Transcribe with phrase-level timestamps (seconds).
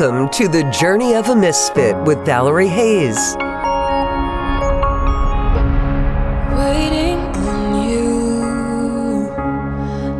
[0.00, 3.36] Welcome to the Journey of a Misfit with Valerie Hayes.
[6.56, 9.28] Waiting on you,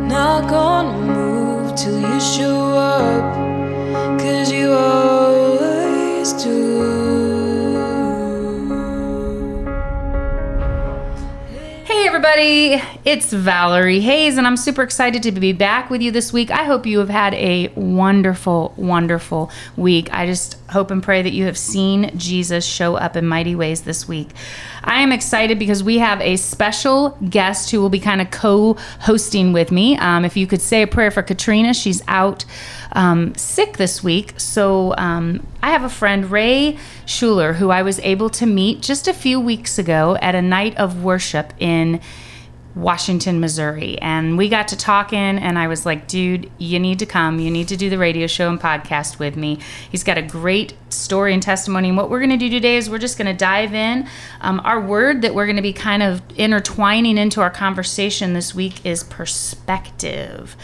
[0.07, 6.83] not gonna move till you show up, cause you always do.
[11.85, 16.31] Hey everybody, it's Valerie Hayes, and I'm super excited to be back with you this
[16.31, 16.51] week.
[16.51, 20.13] I hope you have had a wonderful, wonderful week.
[20.13, 23.81] I just hope and pray that you have seen Jesus show up in mighty ways
[23.81, 24.29] this week.
[24.83, 28.75] I am excited because we have a special guest who will be kind of co
[28.99, 29.97] hosting with me.
[29.97, 32.45] Um, if you could say a prayer for Catrina, she's out
[32.91, 34.39] um, sick this week.
[34.39, 39.07] So um, I have a friend, Ray Shular, who I was able to meet just
[39.07, 41.99] a few weeks ago at a night of worship in
[42.75, 43.97] Washington, Missouri.
[43.99, 47.39] And we got to talking, and I was like, dude, you need to come.
[47.39, 49.59] You need to do the radio show and podcast with me.
[49.89, 51.89] He's got a great story and testimony.
[51.89, 54.07] And what we're going to do today is we're just going to dive in.
[54.41, 58.55] Um, our word that we're going to be kind of intertwining into our conversation this
[58.55, 60.55] week is perspective.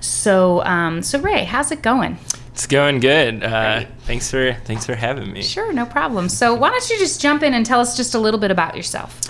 [0.00, 2.18] So, um, so Ray, how's it going?
[2.52, 3.44] It's going good.
[3.44, 5.42] Uh, thanks for thanks for having me.
[5.42, 6.30] Sure, no problem.
[6.30, 8.76] So, why don't you just jump in and tell us just a little bit about
[8.76, 9.20] yourself?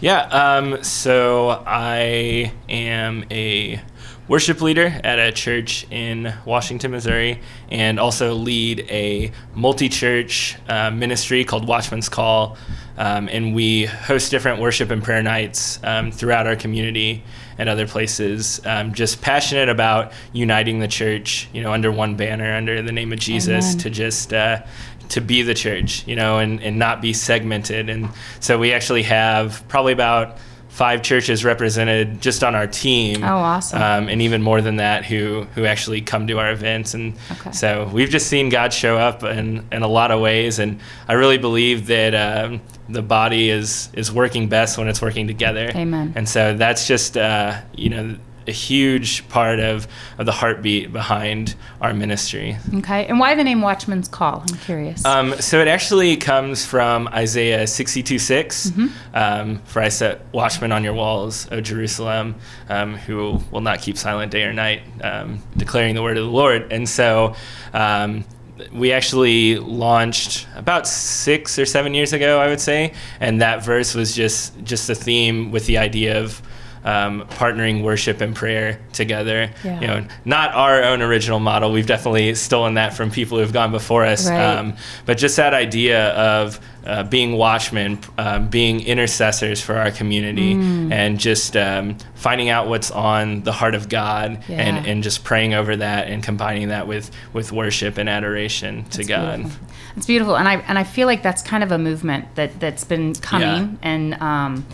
[0.00, 0.20] Yeah.
[0.26, 3.80] Um, so I am a
[4.28, 11.44] worship leader at a church in Washington, Missouri, and also lead a multi-church uh, ministry
[11.44, 12.58] called Watchman's Call.
[12.98, 17.22] Um, and we host different worship and prayer nights um, throughout our community
[17.58, 18.60] and other places.
[18.66, 23.12] Um, just passionate about uniting the church, you know, under one banner, under the name
[23.12, 23.78] of Jesus, Amen.
[23.78, 24.62] to just uh,
[25.10, 27.88] to be the church, you know, and, and not be segmented.
[27.88, 28.08] And
[28.40, 33.24] so we actually have probably about five churches represented just on our team.
[33.24, 33.80] Oh, awesome.
[33.80, 36.92] Um, and even more than that, who who actually come to our events.
[36.92, 37.52] And Okay.
[37.52, 40.58] so we've just seen God show up in, in a lot of ways.
[40.58, 45.26] And I really believe that um, the body is is working best when it's working
[45.26, 45.72] together.
[45.74, 46.12] Amen.
[46.14, 48.16] And so that's just uh, you know
[48.46, 52.56] a huge part of, of the heartbeat behind our ministry.
[52.74, 54.44] Okay, and why the name Watchman's Call?
[54.48, 55.04] I'm curious.
[55.04, 58.70] Um, so it actually comes from Isaiah 62 6.
[58.70, 58.86] Mm-hmm.
[59.14, 62.36] Um, For I set watchmen on your walls, O Jerusalem,
[62.68, 66.30] um, who will not keep silent day or night, um, declaring the word of the
[66.30, 66.72] Lord.
[66.72, 67.34] And so
[67.72, 68.24] um,
[68.72, 72.92] we actually launched about six or seven years ago, I would say.
[73.20, 76.42] And that verse was just, just a theme with the idea of.
[76.86, 79.50] Um, partnering worship and prayer together.
[79.64, 79.80] Yeah.
[79.80, 81.72] You know, not our own original model.
[81.72, 84.28] We've definitely stolen that from people who've gone before us.
[84.30, 84.40] Right.
[84.40, 90.54] Um, but just that idea of uh, being watchmen, um, being intercessors for our community,
[90.54, 90.92] Mm.
[90.92, 94.60] and just um, finding out what's on the heart of God, Yeah.
[94.62, 99.00] and, and just praying over that and combining that with with worship and adoration to
[99.00, 99.36] It's God.
[99.38, 99.66] beautiful.
[99.96, 102.84] It's beautiful, and I and I feel like that's kind of a movement that that's
[102.84, 103.76] been coming.
[103.82, 104.64] And um,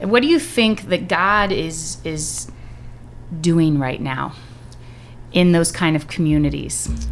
[0.00, 2.50] what do you think that God is is
[3.40, 4.34] doing right now
[5.32, 7.08] in those kind of communities?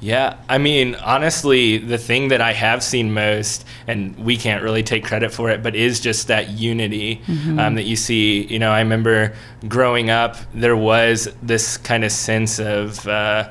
[0.00, 4.84] Yeah, I mean, honestly, the thing that I have seen most, and we can't really
[4.84, 7.20] take credit for it, but is just that unity
[7.58, 8.44] um, that you see.
[8.44, 9.34] You know, I remember
[9.66, 13.06] growing up, there was this kind of sense of.
[13.06, 13.50] Uh,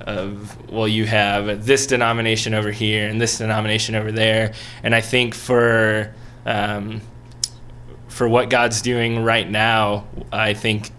[0.00, 4.52] of well, you have this denomination over here and this denomination over there,
[4.82, 7.00] and I think for um,
[8.16, 10.90] for what God's doing right now, I think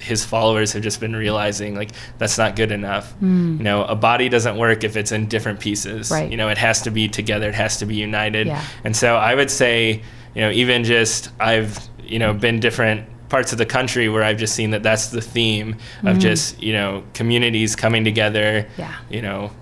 [0.00, 3.12] his followers have just been realizing like that's not good enough.
[3.12, 3.58] Hmm.
[3.58, 6.10] You know, a body doesn't work if it's in different pieces.
[6.10, 6.28] Right.
[6.28, 7.48] You know, it has to be together.
[7.48, 8.48] It has to be united.
[8.48, 8.64] Yeah.
[8.82, 10.02] And so I would say,
[10.34, 14.38] you know, even just I've you know been different parts of the country where I've
[14.38, 16.20] just seen that that's the theme of hmm.
[16.20, 18.66] just you know communities coming together.
[18.76, 18.96] Yeah.
[19.08, 19.52] You know.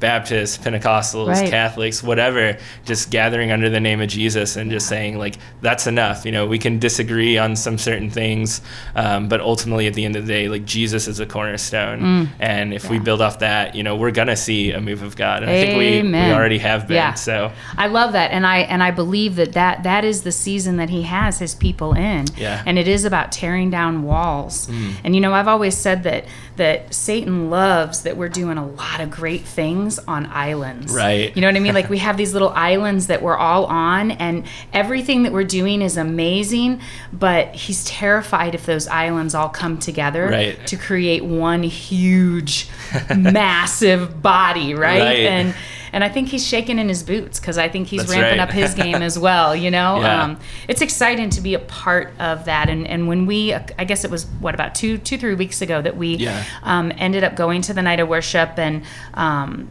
[0.00, 1.50] Baptists, Pentecostals, Right.
[1.50, 6.24] Catholics, whatever, just gathering under the name of Jesus and just saying like that's enough.
[6.24, 8.60] You know, we can disagree on some certain things,
[8.94, 12.72] um, but ultimately at the end of the day, like Jesus is a cornerstone, and
[12.72, 15.50] if we build off that, you know, we're gonna see a move of God, and
[15.50, 16.96] I think we, we already have been.
[16.96, 17.14] Yeah.
[17.14, 20.76] So I love that, and I and I believe that that that is the season
[20.76, 22.26] that He has His people in.
[22.36, 22.62] Yeah.
[22.64, 24.68] And it is about tearing down walls.
[24.68, 24.92] Mm.
[25.04, 26.24] And you know, I've always said that
[26.56, 30.92] that Satan loves that we're doing a lot of great things on islands.
[30.92, 31.32] Right.
[31.36, 31.72] You know what I mean?
[31.74, 35.80] Like we have these little islands that we're all on, and everything that we're doing
[35.82, 36.80] is amazing.
[37.12, 40.66] But He's terrified if those islands all come together Right.
[40.66, 42.68] to create one huge,
[43.16, 45.00] massive body, right?
[45.00, 45.18] Right.
[45.20, 45.54] And
[45.90, 48.48] and I think he's shaking in his boots because I think he's That's ramping right.
[48.48, 49.56] up his game as well.
[49.56, 50.22] You know, Yeah.
[50.24, 50.38] um,
[50.68, 52.68] it's exciting to be a part of that.
[52.68, 55.80] And and when we, I guess it was what about two two three weeks ago
[55.80, 56.44] that we Yeah.
[56.62, 58.82] um, ended up going to the night of worship and.
[59.14, 59.70] Um,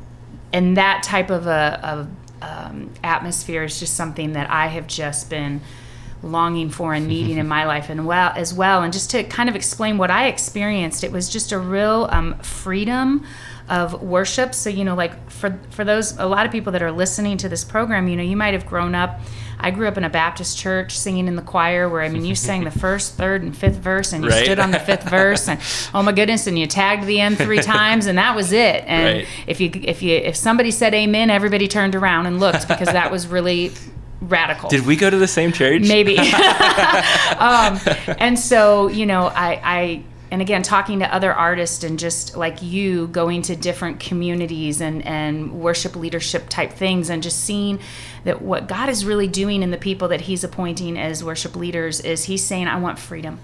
[0.57, 2.07] and that type of a of,
[2.41, 5.61] um, atmosphere is just something that I have just been
[6.23, 8.81] longing for and needing in my life and well as well.
[8.81, 12.39] And just to kind of explain what i experienced it was just a real um,
[12.39, 13.23] freedom
[13.69, 14.55] of worship.
[14.55, 17.49] So you know like for for those a lot of people that are listening to
[17.49, 19.19] this program you know you might have grown up
[19.59, 22.35] I grew up in a Baptist church singing in the choir where I mean you
[22.35, 24.45] sang the first, third, and fifth verse and you Right.
[24.45, 25.59] stood on the fifth verse and
[25.93, 28.83] oh my goodness and you tagged the end three times and that was it.
[28.87, 29.27] And Right.
[29.47, 33.11] if you if you if somebody said amen, everybody turned around and looked because that
[33.11, 33.71] was really
[34.21, 35.81] radical Did we go to the same church?
[35.87, 36.17] maybe
[37.37, 37.79] um,
[38.19, 42.61] and so you know I, I and again talking to other artists and just like
[42.61, 47.79] you going to different communities and and worship leadership type things and just seeing
[48.23, 51.99] that what god is really doing in the people that he's appointing as worship leaders
[52.01, 53.39] is he's saying i want freedom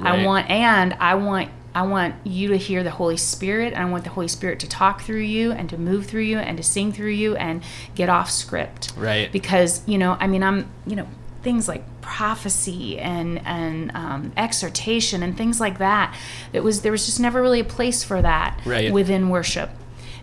[0.00, 3.72] i want and i want I want you to hear the Holy Spirit.
[3.74, 6.38] and I want the Holy Spirit to talk through you and to move through you
[6.38, 7.62] and to sing through you and
[7.94, 9.30] get off script Right.
[9.30, 11.06] because you know i mean i'm you know
[11.48, 16.14] things like prophecy and and um, exhortation and things like that
[16.52, 18.92] it was there was just never really a place for that Right.
[18.92, 19.70] within worship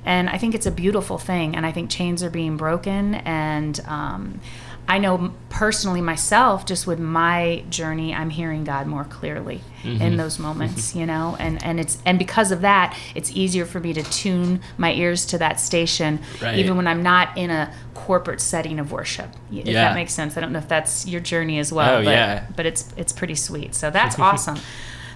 [0.05, 3.79] and i think it's a beautiful thing and i think chains are being broken and
[3.87, 4.39] um,
[4.87, 10.01] i know personally myself just with my journey i'm hearing god more clearly Mm-hmm.
[10.01, 13.79] in those moments you know and and it's and because of that it's easier for
[13.79, 16.57] me to tune my ears to that station Right.
[16.57, 19.73] even when i'm not in a corporate setting of worship if Yeah.
[19.83, 22.47] that makes sense i don't know if that's your journey as well Oh, but, yeah.
[22.55, 24.57] but it's it's pretty sweet so that's awesome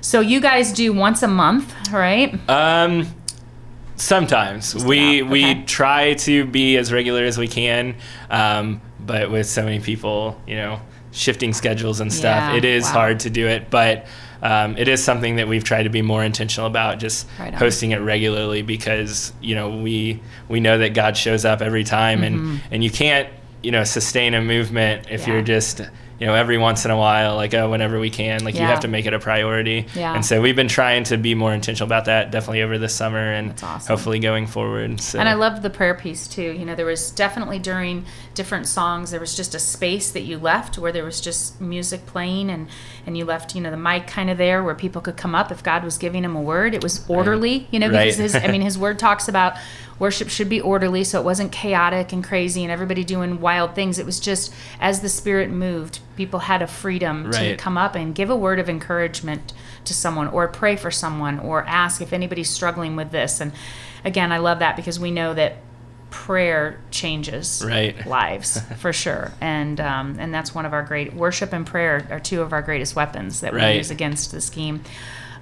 [0.02, 3.08] so you guys do once a month right Um,
[4.00, 5.64] sometimes we about, we okay.
[5.66, 7.96] try to be as regular as we can,
[8.30, 10.80] um, but with so many people, you know,
[11.12, 12.92] shifting schedules and stuff, Yeah, it is wow.
[12.92, 13.70] hard to do it.
[13.70, 14.08] But
[14.42, 17.92] um, it is something that we've tried to be more intentional about, just Right hosting
[17.92, 22.62] it regularly because you know we we know that God shows up every time, and
[22.72, 23.28] and you can't
[23.64, 25.30] you know sustain a movement if Mm-hmm.
[25.30, 25.36] Yeah.
[25.36, 25.82] you're just
[26.20, 28.82] you know every once in a while like oh whenever we can like you have
[28.82, 30.14] to make it a priority Yeah.
[30.14, 33.32] and so we've been trying to be more intentional about that definitely over the summer
[33.34, 33.88] and awesome.
[33.96, 35.00] hopefully going forward.
[35.02, 36.52] So And I loved the prayer piece too.
[36.52, 38.06] You know, there was definitely during
[38.36, 42.06] different songs, there was just a space that you left where there was just music
[42.06, 42.68] playing and,
[43.06, 45.52] and you left, you know, the mic kind of there where people could come up
[45.52, 46.74] if God was giving them a word.
[46.74, 48.24] It was orderly, you know, because Right.
[48.24, 49.54] his, I mean, his word talks about
[50.00, 51.04] worship should be orderly.
[51.04, 54.00] So it wasn't chaotic and crazy and everybody doing wild things.
[54.00, 58.16] It was just as the spirit moved, people had a freedom to come up and
[58.16, 59.54] give a word of encouragement
[59.86, 63.40] to someone or pray for someone or ask if anybody's struggling with this.
[63.42, 63.52] And
[64.06, 65.58] again, I love that because we know that
[66.10, 68.06] prayer changes Right.
[68.08, 69.32] lives for sure.
[69.42, 72.62] And um, and that's one of our great worship and prayer are two of our
[72.62, 74.82] greatest weapons that we use against the scheme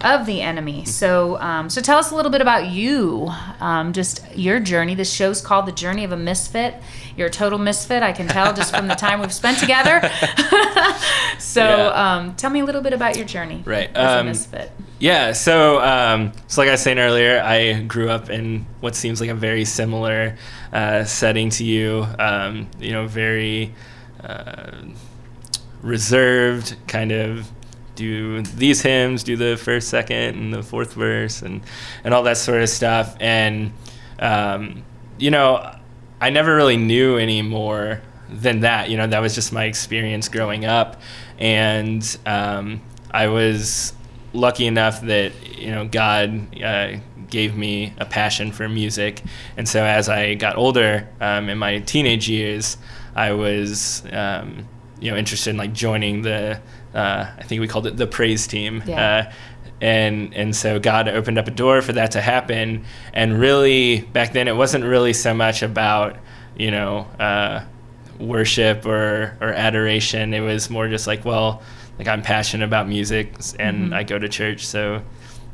[0.01, 0.85] of the enemy.
[0.85, 3.29] So um, so tell us a little bit about you,
[3.59, 4.93] um, just your journey.
[4.95, 6.75] This show's called The Journey of a Misfit.
[7.15, 10.01] You're a total misfit, I can tell just from the time we've spent together.
[11.39, 12.15] so Yeah.
[12.17, 14.71] um, tell me a little bit about your journey Right, as a um, misfit.
[14.99, 19.19] Yeah, so um, so like I was saying earlier, I grew up in what seems
[19.21, 20.37] like a very similar
[20.73, 22.05] uh, setting to you.
[22.19, 23.73] Um, you know, very
[24.23, 24.71] uh,
[25.81, 27.49] reserved, kind of
[27.97, 31.61] do these hymns, do the first, second, and the fourth verse, and
[32.05, 33.17] and all that sort of stuff.
[33.19, 33.73] And
[34.19, 34.83] um,
[35.17, 35.75] you know,
[36.21, 38.89] I never really knew any more than that.
[38.89, 41.01] You know, that was just my experience growing up,
[41.37, 43.93] and um, I was
[44.33, 46.97] lucky enough that you know God uh,
[47.29, 49.23] gave me a passion for music,
[49.57, 52.77] and so as I got older um, in my teenage years,
[53.15, 54.67] I was um,
[54.99, 56.61] you know interested in like joining the
[56.97, 58.83] uh, I think we called it the praise team.
[58.85, 59.27] Yeah.
[59.27, 59.33] Uh,
[59.79, 62.83] and and so God opened up a door for that to happen.
[63.13, 66.17] And really, back then, it wasn't really so much about
[66.57, 67.63] you know uh,
[68.19, 70.33] worship or or adoration.
[70.33, 71.61] It was more just like, well,
[71.99, 75.03] like I'm passionate about music, and I go to church, so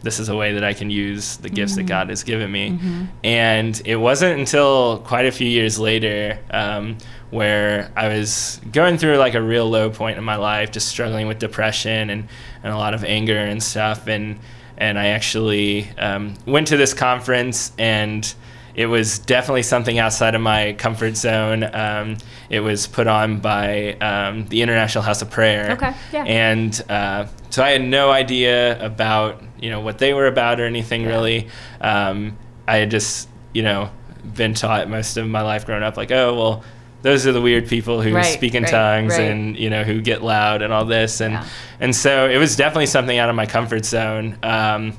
[0.03, 2.77] this is a way that I can use the gifts that God has given me.
[3.23, 6.97] And it wasn't until quite a few years later um,
[7.33, 11.27] where I was going through like a real low point in my life, just struggling
[11.27, 12.27] with depression and,
[12.63, 14.07] and a lot of anger and stuff.
[14.07, 14.39] And
[14.77, 18.33] and I actually um, went to this conference and
[18.75, 21.63] it was definitely something outside of my comfort zone.
[21.75, 22.17] Um,
[22.49, 25.73] it was put on by um, the International House of Prayer.
[25.73, 26.23] Okay, yeah.
[26.25, 30.65] And uh, so I had no idea about you know what they were about or
[30.65, 31.09] anything Yeah.
[31.09, 31.47] really.
[31.81, 32.37] Um,
[32.67, 33.91] I had just you know
[34.35, 36.63] been taught most of my life growing up like oh well
[37.03, 39.29] those are the weird people who Right, speak in right, tongues right.
[39.29, 41.45] and you know who get loud and all this and Yeah.
[41.79, 44.37] and so it was definitely something out of my comfort zone.
[44.41, 44.97] Um,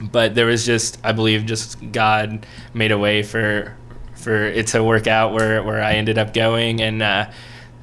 [0.00, 3.74] but there was just I believe just God made a way for
[4.14, 7.30] for it to work out where where I ended up going, and uh,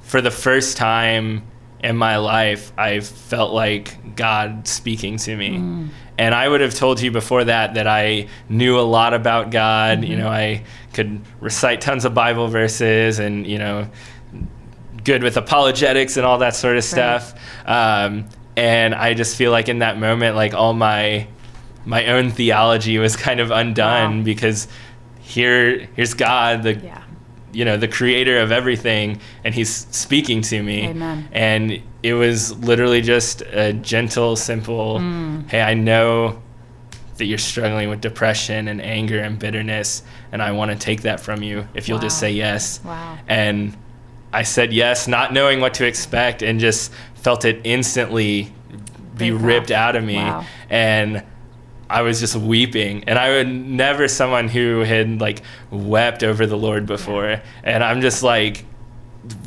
[0.01, 1.41] for the first time
[1.83, 5.89] in my life, I felt like God speaking to me.
[6.17, 10.03] And I would have told you before that that I knew a lot about God.
[10.05, 10.63] You know, I
[10.93, 13.89] could recite tons of Bible verses and, you know,
[15.03, 17.33] good with apologetics and all that sort of stuff.
[17.65, 18.25] Um,
[18.55, 21.27] and I just feel like in that moment, like all my
[21.85, 24.23] my own theology was kind of undone Wow.
[24.23, 24.67] because
[25.19, 27.01] here here's God, the Yeah.
[27.53, 30.87] You know the creator of everything, and He's speaking to me.
[30.89, 31.27] Amen.
[31.31, 35.49] And it was literally just a gentle, simple, Mm.
[35.49, 36.41] hey, I know
[37.17, 41.19] that you're struggling with depression and anger and bitterness, and I want to take that
[41.19, 42.79] from you if you'll just say yes.
[42.83, 43.17] Wow.
[43.27, 43.77] And
[44.33, 48.51] I said yes, not knowing what to expect, and just felt it instantly
[49.15, 50.15] be ripped out of me.
[50.15, 50.43] Wow.
[50.71, 51.23] And
[51.93, 53.03] I was just weeping.
[53.05, 57.39] And I would never someone who had like wept over the Lord before.
[57.63, 58.65] And I'm just like,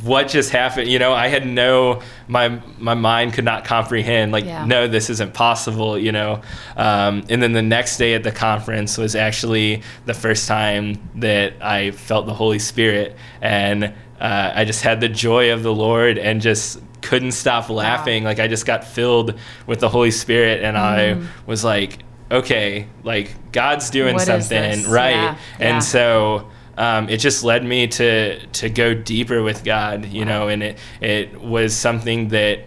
[0.05, 0.89] what just happened?
[0.89, 4.31] You know, I had no my my mind could not comprehend.
[4.33, 4.65] Like, Yeah.
[4.65, 5.99] no, this isn't possible.
[5.99, 6.41] You know,
[6.77, 11.55] um, and then the next day at the conference was actually the first time that
[11.61, 16.17] I felt the Holy Spirit, and uh, I just had the joy of the Lord
[16.17, 18.25] and just couldn't stop laughing.
[18.25, 19.35] Like I just got filled
[19.67, 21.99] with the Holy Spirit, and I was like,
[22.31, 24.15] okay, like God's doing.
[24.15, 25.11] What something, right?
[25.11, 25.79] Yeah, And yeah.
[25.81, 30.63] so um, it just led me to to go deeper with God, you know, and
[30.63, 32.61] it it was something that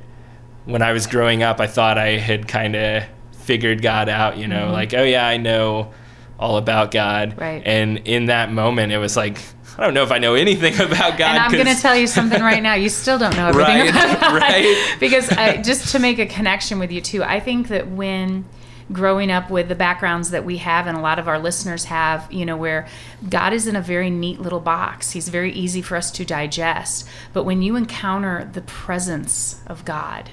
[0.66, 4.48] when I was growing up, I thought I had kind of figured God out, you
[4.48, 5.92] know, like oh yeah, I know
[6.40, 7.40] all about God, Mm-hmm.
[7.42, 7.62] Right.
[7.66, 9.40] And in that moment, it was like
[9.78, 11.22] I don't know if I know anything about God.
[11.36, 12.74] And I'm going to tell you something right now.
[12.74, 14.34] You still don't know everything Right, about God.
[14.42, 14.96] right.
[15.00, 18.44] Because I, just to make a connection with you too, I think that when
[18.92, 22.32] growing up with the backgrounds that we have and a lot of our listeners have,
[22.32, 22.88] you know, where
[23.28, 25.12] God is in a very neat little box.
[25.12, 27.08] He's very easy for us to digest.
[27.34, 30.32] But when you encounter the presence of God,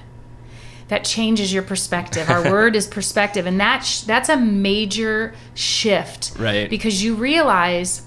[0.88, 2.30] that changes your perspective.
[2.30, 6.70] Our word is perspective, and that sh- that's a major shift, Right.
[6.70, 8.02] Because you realize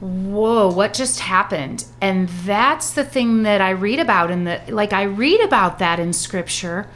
[0.00, 4.92] whoa what just happened and that's the thing that i read about in the like
[4.92, 6.86] i read about that in scripture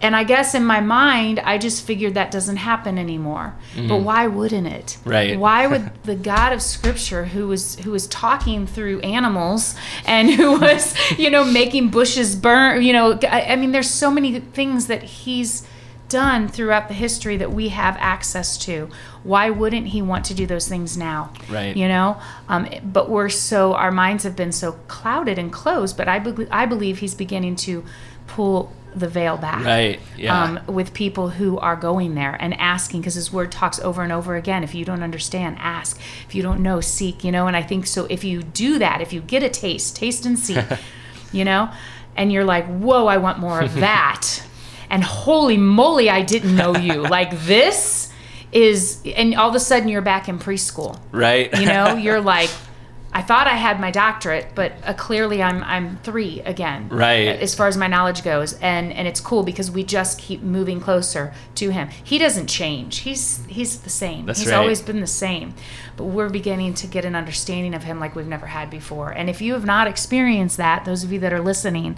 [0.00, 3.54] and i guess in my mind i just figured that doesn't happen anymore
[3.88, 5.10] but why wouldn't it Mm-hmm.
[5.10, 5.38] Right.
[5.38, 9.74] why would the god of scripture who was who was talking through animals
[10.06, 14.10] and who was you know making bushes burn you know i, I mean there's so
[14.10, 15.66] many things that he's
[16.08, 18.88] done throughout the history that we have access to
[19.24, 21.76] why wouldn't he want to do those things now Right.
[21.76, 26.08] you know um, but we're so our minds have been so clouded and closed but
[26.08, 27.84] i, be- I believe he's beginning to
[28.28, 30.42] pull the veil back Right, yeah.
[30.42, 34.10] um, with people who are going there and asking because his word talks over and
[34.10, 36.00] over again if you don't understand ask.
[36.26, 37.46] If you don't know seek you know?
[37.46, 40.38] And i think so if you do that if you get a taste taste and
[40.38, 40.58] see
[41.32, 41.70] you know?
[42.16, 44.42] And you're like whoa i want more of that.
[44.90, 47.02] And holy moly i didn't know you.
[47.18, 48.10] Like this
[48.50, 50.98] is and all of a sudden you're back in preschool.
[51.12, 51.52] Right?
[51.60, 52.50] you know you're like
[53.18, 57.28] i thought i had my doctorate but uh, clearly i'm i'm three again Right.
[57.46, 58.50] as far as my knowledge goes.
[58.72, 61.24] And and it's cool because we just keep moving closer
[61.60, 61.88] to him.
[62.10, 62.92] He doesn't change.
[63.00, 64.26] He's he's the same.
[64.26, 64.56] That's he's right.
[64.62, 65.54] always been the same.
[65.96, 69.10] But we're beginning to get an understanding of him like we've never had before.
[69.10, 71.96] And if you have not experienced that those of you that are listening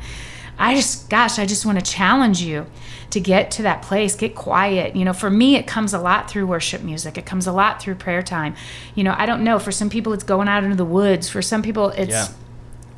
[0.59, 2.67] I just, gosh, I just want to challenge you
[3.11, 4.95] to get to that place, get quiet.
[4.95, 7.19] You know, for me, it comes a lot through worship music.
[7.19, 8.55] It comes a lot through prayer time.
[8.95, 9.59] You know, I don't know.
[9.59, 11.29] For some people, it's going out into the woods.
[11.29, 12.29] For some people, it's Yeah.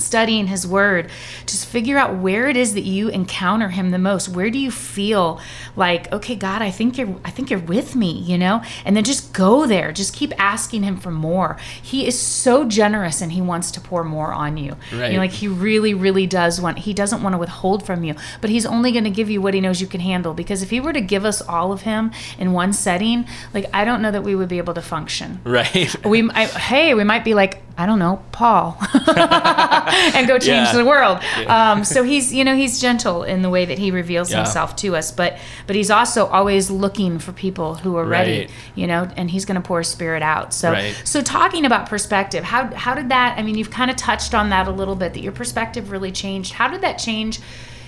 [0.02, 1.11] Studying his word
[1.47, 4.28] just figure out where it is that you encounter him the most.
[4.28, 5.40] Where do you feel
[5.75, 8.62] like okay god i think you're i think you're with me you know?
[8.85, 9.92] And then just go there.
[9.92, 11.56] Just keep asking him for more.
[11.82, 14.76] He is so generous and he wants to pour more on you.
[14.92, 15.09] Right.
[15.09, 18.14] you know, like he really really does want he doesn't want to withhold from you
[18.40, 20.35] but he's only going to give you what he knows you can handle.
[20.35, 23.85] Because if he were to give us all of him in one setting like i
[23.85, 25.40] don't know that we would be able to function.
[25.44, 25.94] Right.
[26.04, 28.76] we I, hey we might be like i don't know paul
[30.14, 30.76] and go change Yeah.
[30.76, 34.30] the world um, so he's you know he's gentle in the way that he reveals
[34.30, 34.38] Yeah.
[34.38, 38.86] himself to us but but he's also always looking for people who are ready you
[38.86, 40.94] know and he's going to pour his spirit out so Right.
[41.04, 44.50] so talking about perspective how how did that i mean you've kind of touched on
[44.50, 47.40] that a little bit that your perspective really changed how did that change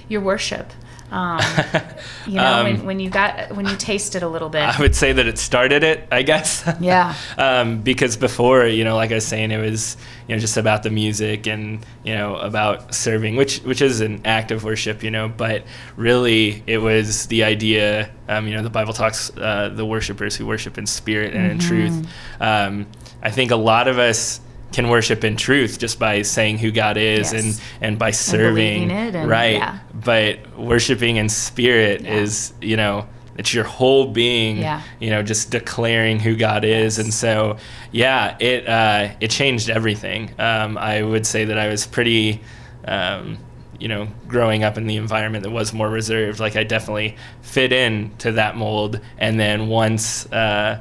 [0.09, 0.73] your worship
[1.15, 1.41] um,
[2.27, 4.95] you know Um, when, when you got when you tasted a little bit I would
[4.97, 6.69] say that it started it, I guess.
[6.81, 7.15] Yeah.
[7.39, 10.83] um, because before, you know, like I was saying, it was you know just about
[10.83, 15.11] the music and you know about serving, which which is an act of worship, you
[15.11, 15.29] know.
[15.29, 15.65] But
[15.97, 18.11] really, it was the idea.
[18.29, 21.59] Um, you know, the Bible talks uh, the worshipers who worship in spirit and in
[21.59, 22.07] truth.
[22.41, 22.87] Um,
[23.23, 24.41] I think a lot of us
[24.75, 27.45] can worship in truth just by saying who God is Yes.
[27.45, 29.79] and and by serving it and- right yeah.
[29.95, 32.15] but worshiping in spirit Yeah.
[32.23, 34.81] is you know it's your whole being Yeah.
[35.01, 37.57] you know just declaring who God is and so
[37.93, 42.41] yeah it uh, it changed everything um, I would say that I was pretty
[42.87, 43.39] um,
[43.81, 47.73] you know growing up in the environment that was more reserved like I definitely fit
[47.73, 50.81] in to that mold and then once uh,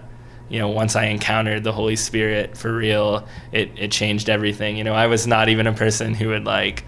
[0.53, 4.77] you know, once I encountered the Holy Spirit for real, it, it changed everything.
[4.77, 6.83] You know, I was not even a person who would like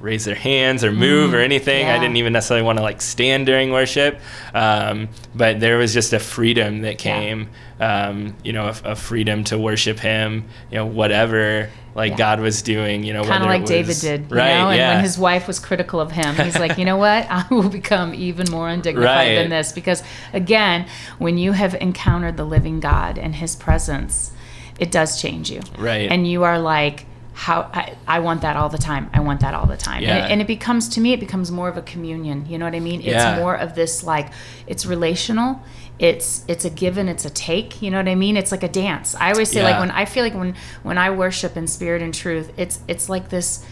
[0.00, 1.88] raise their hands or move or anything.
[1.88, 4.20] I Mm, didn't even necessarily want to like stand during worship.
[4.54, 7.18] Um, but there was just a freedom that Yeah.
[7.20, 7.48] came,
[7.80, 12.16] um, you know, a, a freedom to worship Him, you know, whatever like Yeah.
[12.18, 14.58] God was doing, you know, kind of like David did, you right?
[14.58, 14.68] know.
[14.68, 14.94] And yeah.
[14.94, 17.26] when his wife was critical of him, he's like, you know what?
[17.30, 19.34] I will become even more undignified Right.
[19.36, 20.02] than this because,
[20.34, 20.86] again,
[21.16, 24.30] when you have encountered the living God and His presence,
[24.78, 26.10] it does change you, Right.
[26.12, 27.06] And you are like.
[27.38, 29.10] How I, I want that all the time.
[29.12, 29.96] I want that all the time.
[29.98, 30.24] And, Yeah.
[30.26, 32.46] it, and it becomes to me, it becomes more of a communion.
[32.48, 33.00] You know what I mean?
[33.00, 33.36] It's Yeah.
[33.38, 34.30] more of this like
[34.66, 35.60] it's relational.
[35.98, 37.82] It's it's a give and it's a take.
[37.82, 38.36] You know what I mean?
[38.38, 39.14] It's like a dance.
[39.14, 42.14] I always say like when I feel like when when I worship in spirit and
[42.14, 43.64] truth, it's it's like this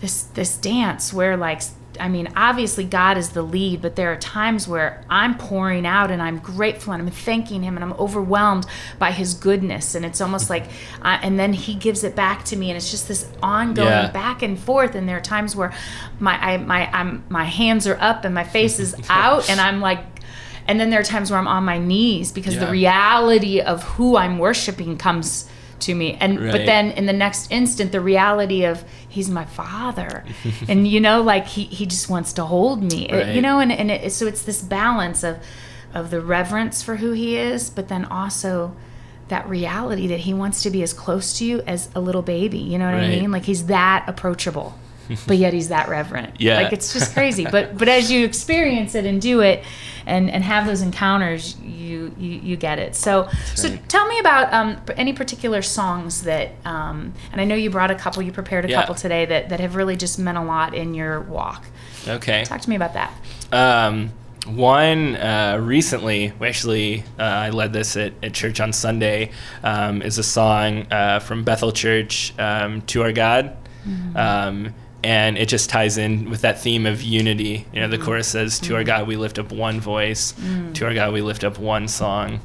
[0.00, 1.60] this this dance where like
[2.00, 6.10] I mean, obviously God is the lead, but there are times where I'm pouring out
[6.10, 8.66] and I'm grateful and I'm thanking Him and I'm overwhelmed
[8.98, 10.66] by His goodness, and it's almost like,
[11.02, 14.10] I, and then He gives it back to me, and it's just this ongoing Yeah.
[14.10, 14.94] back and forth.
[14.94, 15.72] And there are times where
[16.20, 19.80] my I, my I'm my hands are up and my face is out, and I'm
[19.80, 20.00] like.
[20.66, 24.18] And then there are times where I'm on my knees because the reality of who
[24.18, 25.48] I'm worshiping comes
[25.80, 26.16] to me.
[26.20, 30.24] And but then in the next instant the reality of he's my father.
[30.68, 33.08] And you know like he, he just wants to hold me.
[33.08, 35.38] It- you know and, and it, so it's this balance of
[35.94, 38.74] of the reverence for who he is but then also
[39.28, 42.58] that reality that he wants to be as close to you as a little baby.
[42.58, 43.30] You know what i mean?
[43.30, 44.74] Like he's that approachable
[45.26, 46.56] but yet he's that reverent Yeah.
[46.60, 49.64] like it's just crazy but but as you experience it and do it
[50.06, 54.52] and and have those encounters you you, you get it so so tell me about
[54.52, 58.64] um, any particular songs that um, and i know you brought a couple you prepared
[58.64, 58.80] a Yeah.
[58.80, 61.64] couple today that that have really just meant a lot in your walk
[62.06, 62.44] okay.
[62.44, 63.12] talk to me about that
[63.52, 64.12] Um,
[64.46, 69.30] one uh, recently, we actually, uh, I led this at, at church on Sunday,
[69.62, 73.54] um, is a song uh, from Bethel Church, um, To Our God.
[74.14, 74.72] Um,
[75.04, 77.66] and it just ties in with that theme of unity.
[77.72, 80.34] You know, the chorus says, To our God we lift up one voice,
[80.74, 82.40] to our God we lift up one song,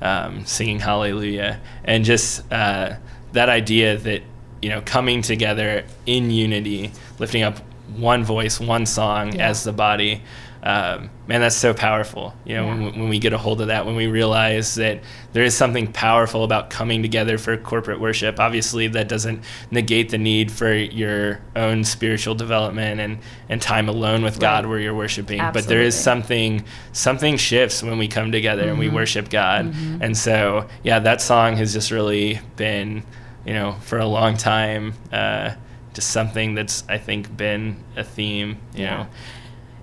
[0.00, 1.60] um, singing hallelujah.
[1.84, 2.96] And just uh,
[3.32, 4.22] that idea that,
[4.60, 7.58] you know, coming together in unity, lifting up
[7.96, 9.48] one voice, one song Yeah.
[9.48, 10.22] as the body.
[10.64, 12.34] Um, man, that's so powerful.
[12.44, 12.74] You know, Yeah.
[12.74, 15.00] when, when we get a hold of that, when we realize that
[15.32, 18.38] there is something powerful about coming together for corporate worship.
[18.38, 24.22] Obviously, that doesn't negate the need for your own spiritual development and, and time alone
[24.22, 25.40] with God where you're worshiping.
[25.52, 28.94] But there is something something shifts when we come together and we Mm-hmm.
[28.94, 29.74] worship God.
[30.00, 33.02] And so, yeah, that song has just really been,
[33.44, 34.94] you know, for a long time.
[35.12, 35.54] Uh,
[35.92, 38.96] just something that's I think been a theme, you Yeah.
[38.96, 39.06] know.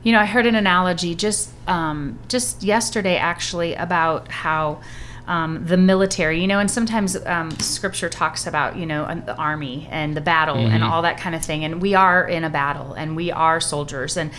[0.09, 4.81] You know, I heard an analogy just um, just yesterday actually about how
[5.27, 9.87] um, the military, you know, and sometimes um, Scripture talks about you know the army
[9.91, 12.93] and the battle and all that kind of thing, and we are in a battle
[12.93, 14.31] and we are soldiers, and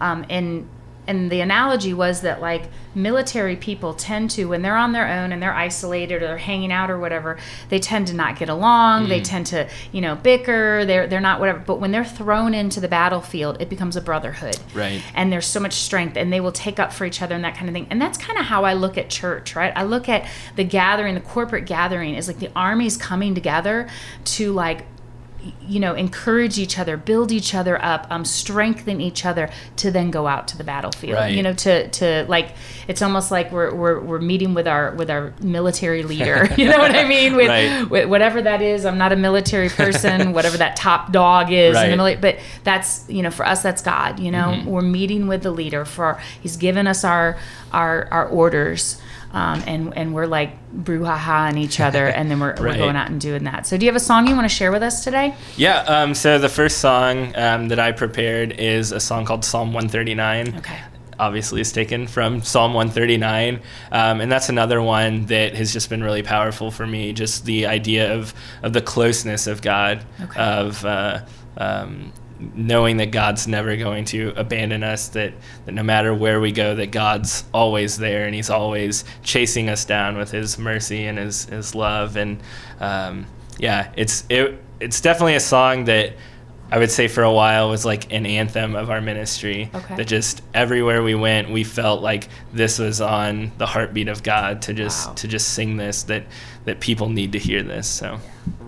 [0.00, 0.66] um, and
[1.08, 5.32] and the analogy was that like military people tend to when they're on their own
[5.32, 9.08] and they're isolated or they're hanging out or whatever they tend to not get along
[9.08, 9.24] they mm.
[9.24, 11.58] tend to you know bicker they're they're not whatever.
[11.58, 14.58] But when they're thrown into the battlefield it becomes a brotherhood.
[14.74, 15.02] Right.
[15.14, 17.56] and there's so much strength and they will take up for each other and that
[17.56, 17.86] kind of thing.
[17.90, 19.72] And that's kind of how i look at church right?
[19.74, 23.88] I look at the gathering the corporate gathering is like the armies coming together
[24.24, 24.84] to like
[25.66, 30.10] you know encourage each other build each other up um, strengthen each other to then
[30.10, 31.32] go out to the battlefield Right.
[31.34, 32.54] you know to to like
[32.88, 36.78] it's almost like we're, we're we're meeting with our with our military leader you know
[36.78, 37.88] what i mean with, Right.
[37.88, 41.90] with whatever that is i'm not a military person whatever that top dog is in
[41.92, 42.16] the Right.
[42.18, 44.68] mili- but that's you know for us that's god you know Mm-hmm.
[44.68, 47.36] we're meeting with the leader for he's given us our
[47.72, 49.00] our our orders
[49.32, 53.10] um, and and we're like brouhaha on each other and then we're, we're going out
[53.10, 55.04] and doing that so do you have a song you want to share with us
[55.04, 59.44] today Yeah, um, so the first song um, that I prepared is a song called
[59.44, 60.56] Psalm 139.
[60.58, 60.80] okay
[61.20, 63.60] Obviously, is taken from Psalm 139.
[63.90, 67.12] Um, and that's another one that has just been really powerful for me.
[67.12, 70.40] Just the idea of, of the closeness of God, Okay.
[70.40, 71.22] of uh,
[71.56, 72.12] um,
[72.54, 75.32] knowing that God's never going to abandon us, that,
[75.66, 79.84] that no matter where we go, that God's always there and He's always chasing us
[79.84, 82.16] down with His mercy and His, his love.
[82.16, 82.38] And
[82.80, 83.26] um,
[83.58, 86.12] yeah, it's it it's definitely a song that
[86.70, 89.70] I would say for a while was like an anthem of our ministry.
[89.74, 89.96] Okay.
[89.96, 94.62] That just everywhere we went, we felt like this was on the heartbeat of God
[94.62, 95.14] to just Wow.
[95.14, 96.24] to just sing this that
[96.66, 97.88] that people need to hear this.
[97.88, 98.20] So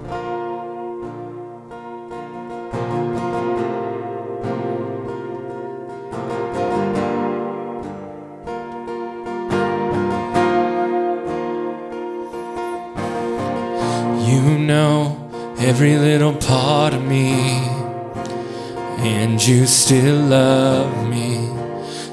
[0.09, 0.30] You
[15.81, 17.33] every little part of me,
[18.99, 21.49] and you still love me,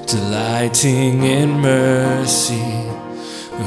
[0.06, 2.88] delighting in mercy.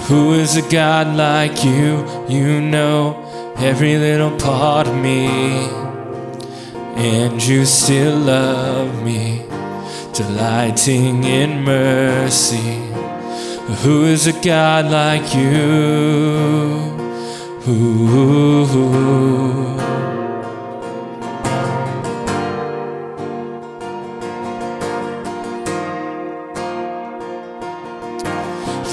[0.08, 2.04] Who is a God like you?
[2.28, 5.28] You know every little part of me,
[6.96, 9.46] and you still love me,
[10.14, 12.88] delighting in mercy.
[13.84, 17.01] Who is a God like you?
[17.64, 18.66] You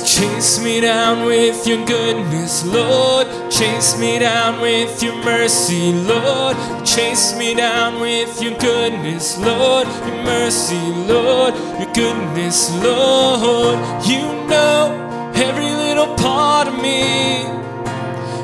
[0.04, 3.26] Chase me down with your goodness, Lord.
[3.50, 6.54] Chase me down with your mercy, Lord.
[6.84, 9.86] Chase me down with your goodness, Lord.
[9.86, 11.54] Your mercy, Lord.
[11.54, 13.78] Your goodness, Lord.
[14.06, 17.57] You know every little part of me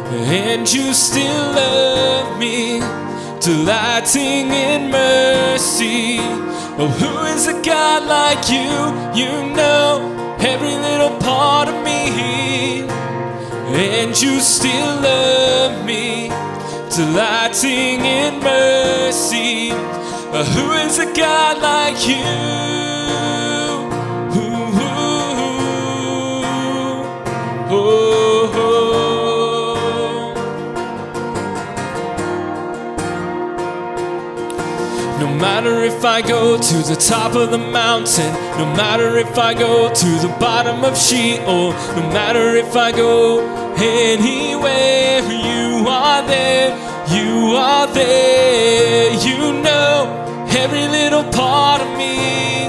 [0.06, 2.80] and you still love me,
[3.40, 6.18] delighting in mercy.
[6.76, 8.92] Oh, who is a God like you?
[9.14, 12.82] You know every little part of me,
[13.74, 16.30] and you still love me,
[16.94, 19.70] delighting in mercy.
[20.36, 22.24] Oh, who is a God like you?
[24.36, 25.30] Ooh, oh,
[27.70, 28.43] oh.
[35.24, 39.54] No matter if I go to the top of the mountain, no matter if I
[39.54, 43.40] go to the bottom of Sheol, no matter if I go
[43.74, 46.76] anywhere, you are there,
[47.08, 52.66] you are there, you know every little part of me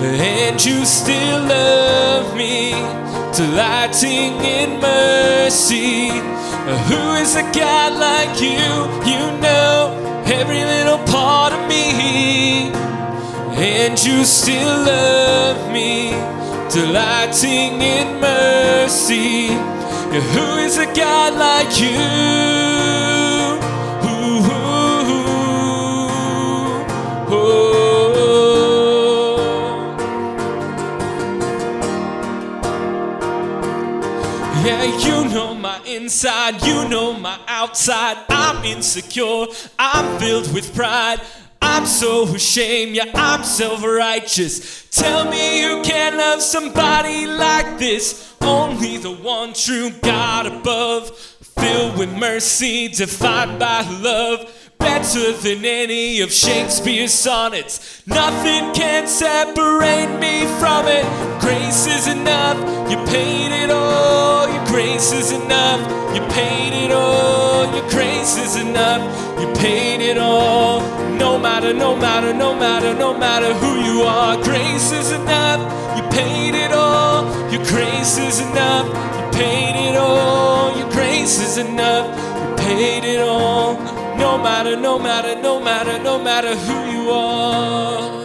[0.00, 2.70] and you still love me,
[3.36, 6.08] delighting in mercy.
[6.88, 8.64] Who is a God like you?
[9.04, 12.72] You know every little part me,
[13.54, 16.12] and you still love me,
[16.70, 19.48] delighting in mercy.
[20.34, 22.00] Who is a God like you?
[24.08, 25.30] Ooh, ooh, ooh,
[27.30, 27.60] oh.
[34.64, 38.16] Yeah, you know my inside, you know my outside.
[38.28, 39.46] I'm insecure,
[39.78, 41.20] I'm filled with pride.
[41.80, 44.86] I'm so ashamed, yeah, I'm self righteous.
[44.90, 48.34] Tell me you can't love somebody like this.
[48.42, 54.59] Only the one true God above, filled with mercy, defined by love.
[54.80, 58.02] Better than any of Shakespeare's sonnets.
[58.06, 61.04] Nothing can separate me from it.
[61.40, 62.58] Grace is enough,
[62.90, 64.48] you paid it all.
[64.48, 65.80] Your grace is enough,
[66.14, 67.72] you paid it all.
[67.74, 69.02] Your grace is enough,
[69.40, 70.80] you paid it all.
[71.16, 74.42] No matter, no matter, no matter, no matter who you are.
[74.42, 75.60] Grace is enough,
[75.96, 77.24] you paid it all.
[77.52, 80.76] Your grace is enough, you paid it all.
[80.78, 82.06] Your grace is enough,
[82.40, 83.99] you paid it all.
[84.20, 88.20] No matter, no matter, no matter, no matter who you are.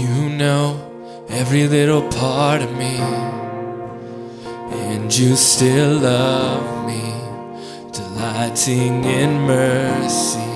[0.00, 2.96] You know every little part of me,
[4.88, 7.02] and you still love me,
[7.92, 10.53] delighting in mercy.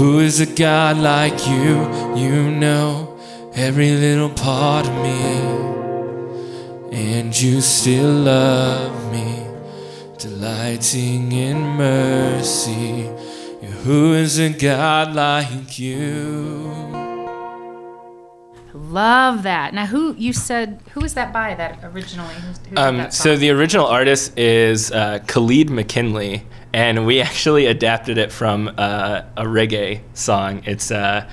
[0.00, 1.76] Who is a God like you?
[2.16, 3.18] You know
[3.52, 5.20] every little part of me,
[6.90, 9.46] and you still love me,
[10.16, 13.10] delighting in mercy.
[13.84, 16.72] Who is a God like you?
[18.72, 19.74] Love that.
[19.74, 22.36] Now, who you said who was that by that originally?
[22.36, 27.66] Who, who Um, that so the original artist is uh, Khalid McKinley, and we actually
[27.66, 30.62] adapted it from uh, a reggae song.
[30.64, 31.28] It's uh,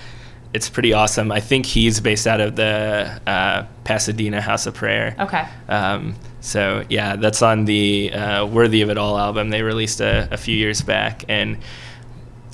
[0.54, 1.32] it's pretty awesome.
[1.32, 5.15] I think he's based out of the uh, Pasadena House of Prayer.
[5.19, 5.45] okay.
[5.67, 10.30] Um, so yeah, that's on the uh, Worthy of It All album they released a,
[10.32, 11.58] a few years back, and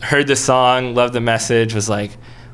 [0.01, 2.11] heard the song, loved the message, was like,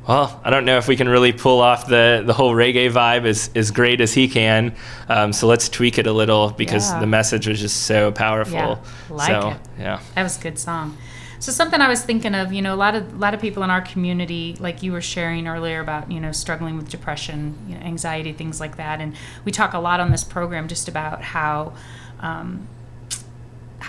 [0.10, 3.26] well, I don't know if we can really pull off the, the whole reggae vibe
[3.28, 4.76] as, as great as he can.
[5.08, 7.00] Um, so let's tweak it a little because Yeah.
[7.00, 8.56] the message was just so powerful.
[8.56, 8.78] Yeah,
[9.12, 9.58] like so, it.
[9.78, 10.00] yeah.
[10.16, 10.98] That was a good song.
[11.38, 13.62] So something I was thinking of, you know, a lot of a lot of people
[13.62, 17.76] in our community, like you were sharing earlier about, you know, struggling with depression, you
[17.76, 21.22] know, anxiety, things like that, and we talk a lot on this program just about
[21.22, 21.74] how.
[22.20, 22.68] Um,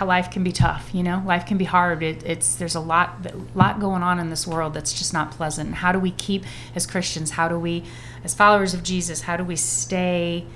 [0.01, 2.01] how life can be tough, you know, life can be hard.
[2.01, 5.75] It, it's there's a lot, lot going on in this world that's just not pleasant.
[5.75, 7.83] How do we keep, as Christians, how do we,
[8.23, 10.47] as followers of Jesus, how do we stay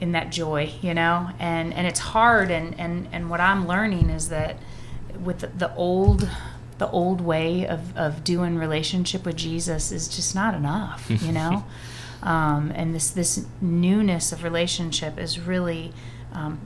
[0.00, 1.30] in that joy, you know?
[1.38, 2.50] And and it's hard.
[2.50, 4.58] And and and what I'm learning is that
[5.18, 6.28] with the, the old,
[6.76, 11.64] the old way of of doing relationship with Jesus is just not enough, you know.
[12.22, 15.94] um, and this this newness of relationship is really.
[16.34, 16.60] Um,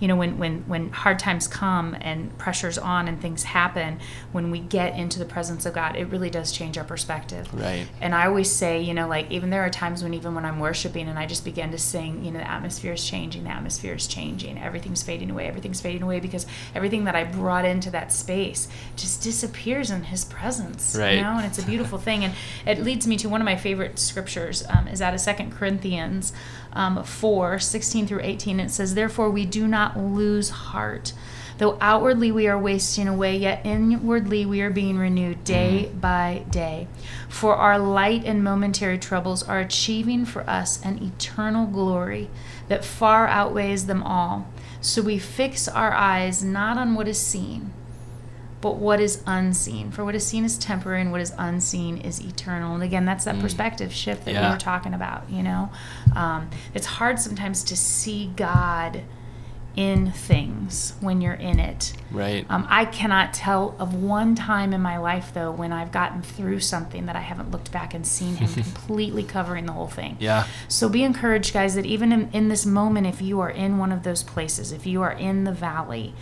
[0.00, 3.98] you know when, when when hard times come and pressure's on and things happen
[4.32, 7.88] when we get into the presence of god it really does change our perspective Right.
[8.00, 10.60] and i always say you know like even there are times when even when i'm
[10.60, 13.94] worshiping and i just begin to sing you know the atmosphere is changing the atmosphere
[13.94, 18.12] is changing everything's fading away everything's fading away because everything that i brought into that
[18.12, 21.14] space just disappears in his presence Right.
[21.16, 22.34] you know and it's a beautiful thing and
[22.66, 26.32] it leads me to one of my favorite scriptures um, is out of second corinthians
[26.72, 31.12] um, 4 16 through 18 it says therefore we do not lose heart.
[31.58, 36.86] Though outwardly we are wasting away yet inwardly we are being renewed day by day.
[37.28, 42.30] For our light and momentary troubles are achieving for us an eternal glory
[42.68, 44.46] that far outweighs them all.
[44.80, 47.72] So we fix our eyes not on what is seen
[48.60, 49.90] but what is unseen.
[49.90, 52.74] For what is seen is temporary, and what is unseen is eternal.
[52.74, 55.30] And again, that's that perspective shift that we were talking about.
[55.30, 55.70] You know,
[56.16, 59.02] um, it's hard sometimes to see God
[59.78, 61.92] in things when you're in it.
[62.10, 62.44] Right.
[62.50, 66.58] Um, I cannot tell of one time in my life, though, when I've gotten through
[66.58, 70.16] something that I haven't looked back and seen Him completely covering the whole thing.
[70.18, 70.48] Yeah.
[70.66, 73.92] So be encouraged, guys, that even in, in this moment, if you are in one
[73.92, 76.12] of those places, if you are in the valley,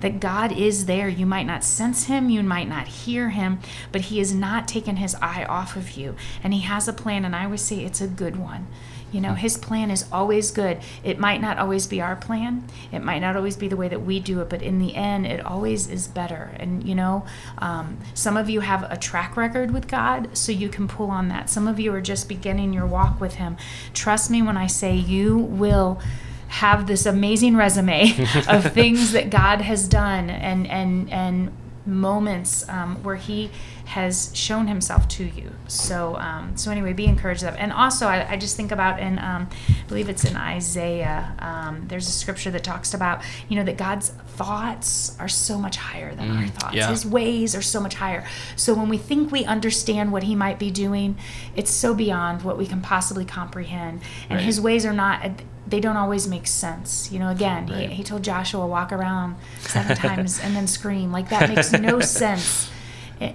[0.00, 1.08] that God is there.
[1.08, 3.60] You might not sense Him, you might not hear Him,
[3.92, 6.16] but He has not taken His eye off of you.
[6.44, 8.66] And He has a plan, and I always say it's a good one.
[9.12, 10.80] You know, His plan is always good.
[11.04, 14.02] It might not always be our plan, it might not always be the way that
[14.02, 16.50] we do it, but in the end, it always is better.
[16.56, 17.24] And, you know,
[17.58, 21.28] um, some of you have a track record with God, so you can pull on
[21.28, 21.48] that.
[21.48, 23.56] Some of you are just beginning your walk with Him.
[23.94, 26.00] Trust me when I say you will
[26.48, 28.10] have this amazing resume
[28.48, 31.52] of things that God has done and and and
[31.84, 33.50] moments um, where He
[33.86, 35.52] has shown Himself to you.
[35.68, 37.54] So um, so anyway, be encouraged of.
[37.54, 41.34] And also, I, I just think about in um, I believe it's in Isaiah.
[41.38, 45.76] Um, there's a scripture that talks about you know that God's thoughts are so much
[45.76, 46.74] higher than our thoughts.
[46.74, 46.88] yeah.
[46.90, 48.26] His ways are so much higher.
[48.56, 51.16] So when we think we understand what He might be doing,
[51.54, 54.02] it's so beyond what we can possibly comprehend.
[54.28, 54.44] And Right.
[54.44, 55.30] His ways are not
[55.68, 57.88] they don't always make sense you know again Right.
[57.90, 61.98] he, he told joshua walk around seven times and then scream like that makes no
[62.20, 62.70] sense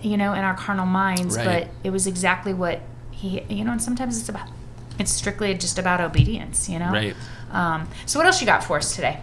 [0.02, 1.46] you know in our carnal minds Right.
[1.66, 2.80] but it was exactly what
[3.12, 4.48] he you know and sometimes it's about
[5.00, 7.16] it's strictly just about obedience you know Right.
[7.52, 9.20] um, so what else you got for us today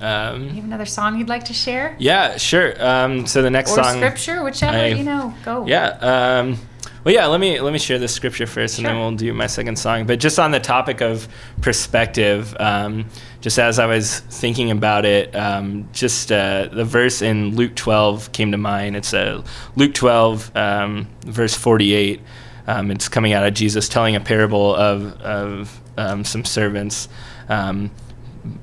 [0.00, 2.74] Um, you have another song you'd like to share yeah, sure.
[2.84, 3.96] Um, so the next or song.
[3.96, 5.86] scripture whichever I- you know go Yeah.
[6.00, 6.58] Um,
[7.04, 7.26] well, yeah.
[7.26, 10.06] Let me let me share the scripture first, and then we'll do my second song.
[10.06, 11.28] But just on the topic of
[11.60, 13.06] perspective, um,
[13.40, 18.32] just as I was thinking about it, um, just uh, the verse in Luke 12
[18.32, 18.96] came to mind.
[18.96, 19.44] It's uh,
[19.76, 22.20] Luke 12, um, verse 48.
[22.66, 27.08] Um, it's coming out of Jesus telling a parable of of um, some servants.
[27.48, 27.90] Um,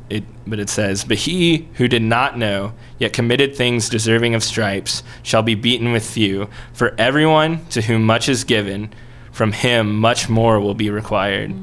[0.10, 4.44] it, but it says, But he who did not know, yet committed things deserving of
[4.44, 6.50] stripes, shall be beaten with few.
[6.74, 8.94] For everyone to whom much is given,
[9.32, 11.54] from him much more will be required.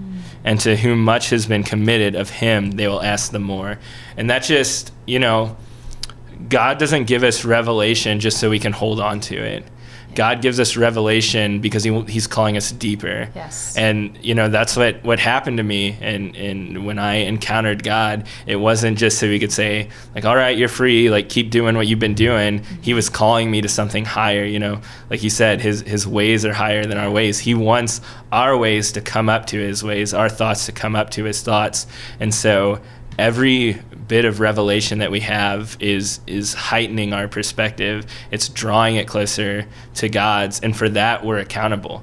[0.45, 3.79] And to whom much has been committed, of him they will ask the more.
[4.17, 5.57] And that just, you know,
[6.49, 9.65] God doesn't give us revelation just so we can hold on to it.
[10.19, 13.31] God gives us revelation because he, He's calling us deeper.
[13.37, 13.77] Yes.
[13.77, 15.97] And you know that's what what happened to me.
[16.01, 20.35] And and when I encountered God, it wasn't just so He could say like, "All
[20.35, 21.09] right, you're free.
[21.09, 22.83] Like keep doing what you've been doing." Mm-hmm.
[22.83, 24.45] He was calling me to something higher.
[24.45, 27.39] You know, like He said, His His ways are higher than our ways.
[27.39, 28.01] He wants
[28.33, 31.43] our ways to come up to His ways, our thoughts to come up to His
[31.43, 31.87] thoughts.
[32.19, 32.81] And so
[33.21, 39.07] every bit of revelation that we have is is heightening our perspective it's drawing it
[39.07, 42.03] closer to god's and for that we're accountable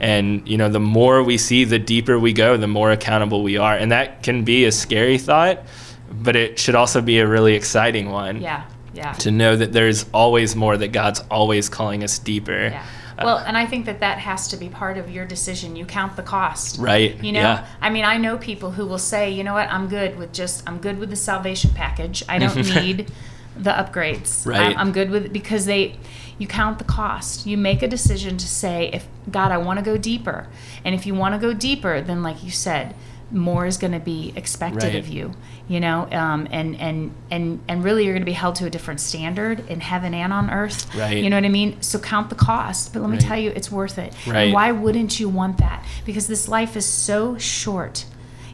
[0.00, 3.56] and you know the more we see the deeper we go the more accountable we
[3.56, 5.62] are and that can be a scary thought
[6.10, 9.12] but it should also be a really exciting one yeah Yeah.
[9.24, 12.68] to know that there's always more, that God's always calling us deeper.
[12.72, 12.84] Yeah.
[13.24, 15.76] Well, and I think that that has to be part of your decision.
[15.76, 16.78] You count the cost.
[16.78, 17.22] Right.
[17.22, 17.66] You know, Yeah.
[17.80, 20.62] I mean, I know people who will say, you know what, I'm good with just,
[20.68, 22.22] I'm good with the salvation package.
[22.28, 23.10] I don't need
[23.56, 24.46] the upgrades.
[24.46, 24.60] Right.
[24.60, 25.96] I'm, I'm good with it because they,
[26.38, 27.46] you count the cost.
[27.46, 30.48] You make a decision to say, if God, I want to go deeper,
[30.84, 32.94] and if you want to go deeper, then like you said,
[33.32, 34.94] more is going to be expected Right.
[34.96, 35.32] of you.
[35.68, 38.70] You know, um, and and and and really, you're going to be held to a
[38.70, 40.92] different standard in heaven and on earth.
[40.94, 41.16] Right.
[41.22, 41.80] You know what I mean?
[41.80, 42.92] So count the cost.
[42.92, 44.14] But let me tell you, it's worth it.
[44.26, 45.84] And why wouldn't you want that?
[46.04, 48.04] Because this life is so short.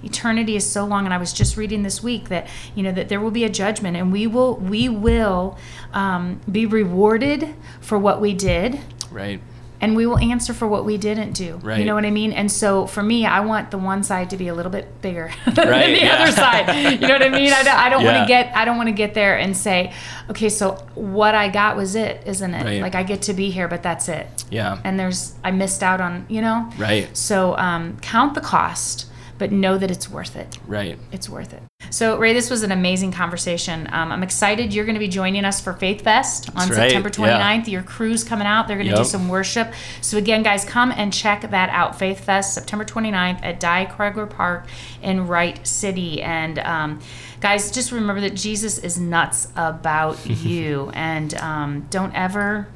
[0.04, 3.08] Eternity is so long, and I was just reading this week that you know that
[3.08, 5.58] there will be a judgment, and we will we will
[5.92, 8.78] um, be rewarded for what we did,
[9.10, 9.40] Right.
[9.80, 11.56] And we will answer for what we didn't do.
[11.56, 11.78] Right.
[11.78, 12.32] You know what I mean?
[12.32, 15.30] And so for me, I want the one side to be a little bit bigger
[15.44, 16.22] than the yeah.
[16.22, 17.00] other side.
[17.00, 17.52] You know what I mean?
[17.52, 19.92] I don't, I don't want to get I don't want to get there and say,
[20.30, 22.64] okay, so what I got was it, isn't it?
[22.64, 22.82] Right.
[22.82, 24.26] Like I get to be here, but that's it.
[24.50, 24.80] Yeah.
[24.84, 26.70] And there's I missed out on you know.
[26.76, 27.14] Right.
[27.16, 29.06] So um, count the cost,
[29.38, 30.98] but know that it's worth it Right.
[31.12, 31.62] it's worth it.
[31.90, 33.88] So, Ray, this was an amazing conversation.
[33.92, 36.90] Um, I'm excited you're going to be joining us for Faith Fest on That's right,
[36.90, 37.68] September 29th.
[37.68, 38.68] Your crew's coming out.
[38.68, 39.72] They're going to do some worship.
[40.02, 41.98] So, again, guys, come and check that out.
[41.98, 44.66] Faith Fest, September 29th at Diekroeger Park
[45.02, 46.20] in Wright City.
[46.20, 47.00] And, um,
[47.40, 50.90] guys, just remember that Jesus is nuts about you.
[50.92, 52.68] And um, don't ever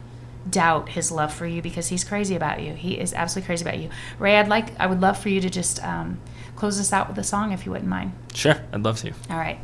[0.49, 2.73] doubt his love for you because he's crazy about you.
[2.75, 3.91] He is absolutely crazy about you.
[4.19, 6.19] Ray, I'd like, I would love for you to just um,
[6.63, 8.13] close us out with a song if you wouldn't mind.
[8.35, 8.55] Sure.
[8.73, 9.11] I'd love to.
[9.29, 9.59] All right.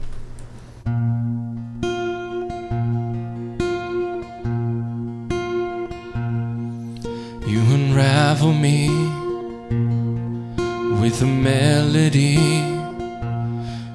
[7.48, 8.88] You unravel me
[11.00, 12.34] with a melody.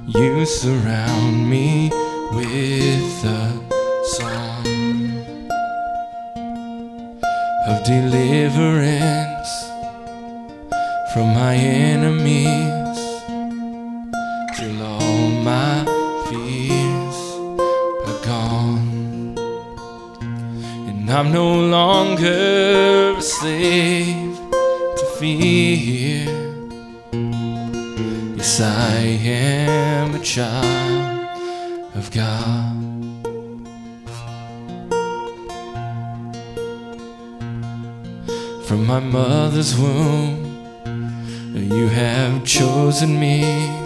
[0.08, 1.90] You surround me
[2.32, 3.52] with a
[4.16, 4.66] song
[7.68, 9.52] of deliverance
[11.14, 12.83] from my enemies
[21.24, 24.38] I'm no longer a slave
[24.98, 26.26] to fear.
[28.36, 31.30] Yes, I am a child
[31.96, 32.76] of God.
[38.66, 40.44] From my mother's womb,
[41.56, 43.83] you have chosen me.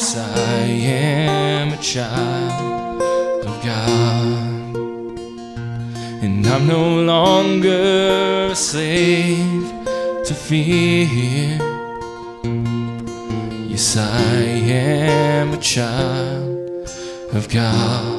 [0.00, 3.02] Yes, I am a child
[3.48, 4.76] of God.
[6.22, 9.72] And I'm no longer a slave
[10.24, 11.58] to fear.
[13.66, 14.36] Yes, I
[14.70, 16.88] am a child
[17.32, 18.17] of God.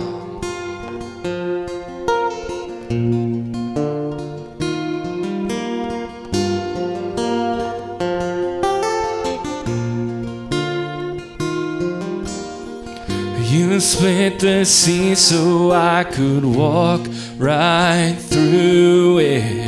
[13.99, 17.01] Split the sea so I could walk
[17.37, 19.67] right through it.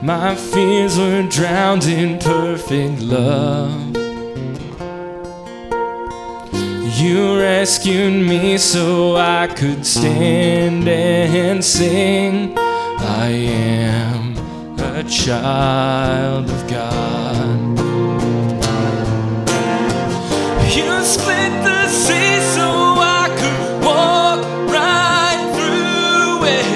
[0.00, 3.96] My fears were drowned in perfect love.
[7.00, 12.56] You rescued me so I could stand and sing.
[12.56, 14.36] I am
[14.78, 17.27] a child of God.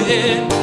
[0.05, 0.62] Through